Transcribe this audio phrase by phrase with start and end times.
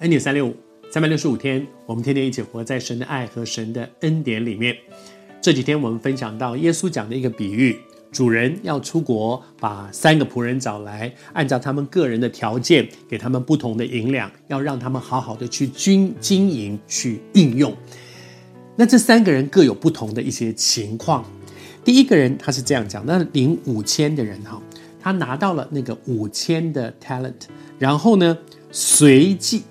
[0.00, 0.54] 恩典三六五，
[0.90, 4.76] 三百六十五天，我们天天一起活在神的爱和神的恩典里面。
[5.40, 7.74] 这几天我们分享到耶稣讲的一个比喻：
[8.12, 17.74] 主人要出国，把三个仆人找来，按照他们个人的条件，给他们不同的银两，要让他们好好的去经经营、去运用。
[18.76, 21.24] 那这三个人各有不同的一些情况。
[21.82, 24.60] 第一个人他是这样讲：那领五千的人哈，
[25.00, 27.46] 他拿到了那个五千的 talent，
[27.78, 28.36] 然后呢，
[28.70, 29.62] 随即。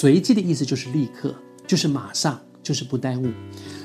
[0.00, 1.34] 随即的意思就是立刻，
[1.66, 3.30] 就是马上，就是不耽误。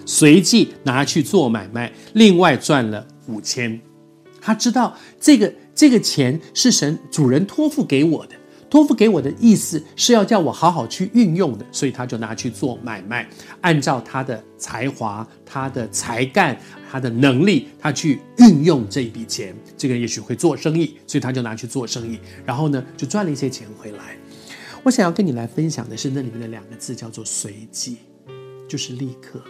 [0.05, 3.77] 随即拿去做买卖，另外赚了五千。
[4.39, 8.35] 他知道这个这个钱是神主人托付给我的，
[8.69, 13.27] 托付给我的意思是要叫我好好去运用的，所以他就拿去做买卖，
[13.59, 16.57] 按照他的才华、他的才干、
[16.89, 19.53] 他的能力，他去运用这一笔钱。
[19.75, 24.15] 这个人也许会做生意，所以他就拿去做生意，然后呢，就赚了一些钱回来。
[24.85, 27.97] 我想要跟你来分享的是那里面的两个字，叫做“随即”，
[28.69, 29.41] 就是立刻。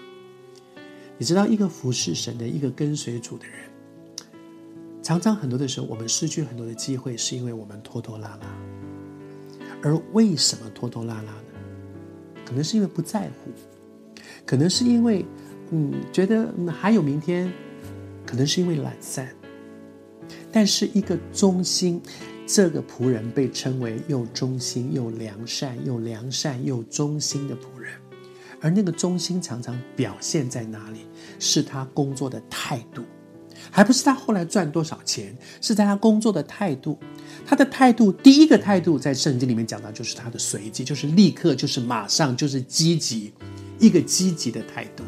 [1.17, 3.69] 你知道，一个服侍神的一个跟随主的人，
[5.03, 8.47] 常常很多的时候，我们失去很多的机会，是因为我们拖拖拉拉。
[9.83, 11.43] 而为什么拖拖拉拉呢？
[12.45, 13.51] 可能是因为不在乎，
[14.45, 15.25] 可能是因为
[15.71, 17.51] 嗯觉得还有明天，
[18.25, 19.29] 可能是因为懒散。
[20.49, 22.01] 但是一个忠心。
[22.47, 27.91] 这个仆人被称为又忠心又良善，又良善又忠心的仆人，
[28.61, 31.07] 而那个忠心常常表现在哪里？
[31.39, 33.03] 是他工作的态度，
[33.71, 36.97] 还不是他后来赚多少钱，是在他工作的态度。
[37.45, 43.33] 他的态度，第一个态度在圣经里面讲到，就是他的随即，就是立刻，就是马上，就是积极，
[43.79, 45.03] 一个积极的态度。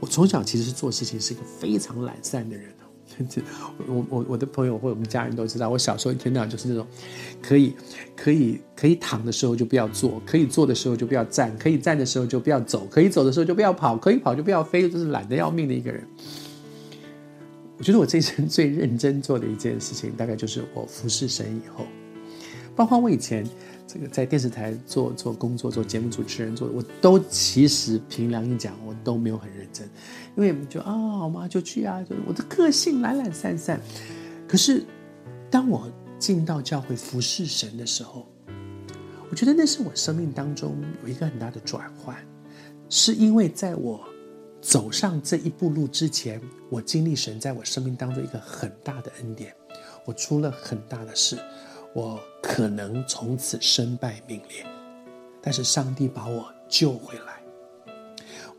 [0.00, 2.72] 我从小其实做事情是一个非常懒散的人。
[3.86, 6.86] 我我我的朋友或我们家人都知道，我小时候一天到晚就是那种，
[7.42, 7.74] 可以
[8.14, 16.06] 可以可以躺的时候就不要坐，可以坐的时候就不要站，可以站的时候就不要走，可以走的时候就不要跑，可以跑就不要飞，就是懒得要命的一个人。
[17.76, 21.86] 我觉得我这一生最认真做的一件事情，大概就是我服侍神以后，
[22.78, 23.44] 包括我以前。
[23.90, 29.88] 这个在电视台做做工作，做节目主持人做，我都其实凭良心讲，我都没有很认真，
[30.36, 33.80] 因为就啊，好嘛，就去啊，就我的个性懒懒散散。
[34.46, 34.84] 可是
[35.50, 38.28] 当我进到教会服侍神的时候，
[39.30, 42.14] 我觉得那是我生命当中有一个很大的转换，
[42.90, 44.06] 是因为在我
[44.60, 49.50] 走上这一步路之前，我经历神在我生命当中一个很大的恩典，
[50.04, 51.38] 我出了很大的事。
[51.94, 54.64] 我可能从此身败名裂，
[55.42, 57.42] 但是上帝把我救回来。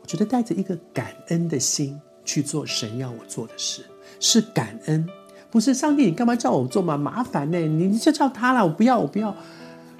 [0.02, 3.84] 我觉得带着一个感恩的心去做神要我做的事，
[4.18, 5.08] 是感恩，
[5.50, 6.96] 不是上帝，你干嘛叫我做嘛？
[6.96, 9.34] 麻烦呢，你你就叫他了，我不要，我不要。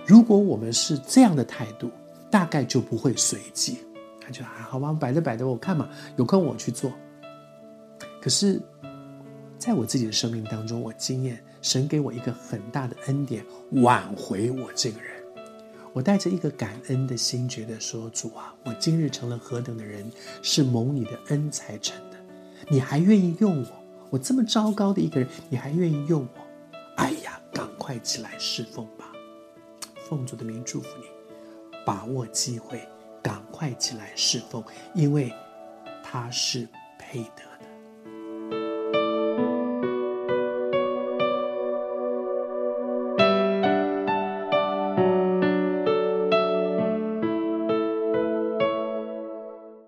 [0.07, 1.91] 如果我们是这样的态度，
[2.31, 3.79] 大概就不会随机。
[4.21, 6.93] 他就啊，好吧，摆着摆着，我看嘛，有空我去做。
[8.21, 8.61] 可是，
[9.59, 11.43] 在我自己的生命当中，我经验。
[11.63, 13.45] 神给我一个很大的恩典，
[13.83, 15.11] 挽回我这个人。
[15.93, 20.09] 我带着一个感恩的心，觉得说：“主啊，我今日成了何等的人，
[20.41, 22.17] 是蒙你的恩才成的。
[22.69, 23.67] 你还愿意用我？
[24.11, 26.41] 我这么糟糕的一个人，你还愿意用我？
[26.97, 29.13] 哎呀，赶快起来侍奉吧！
[30.09, 31.07] 奉主的名祝福你，
[31.85, 32.89] 把握机会，
[33.21, 34.63] 赶快起来侍奉，
[34.95, 35.33] 因为
[36.05, 37.43] 他是配的。”